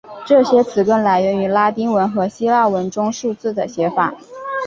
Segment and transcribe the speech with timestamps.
[0.25, 4.11] 这些词根来源于拉丁文和希腊文中数字的写法。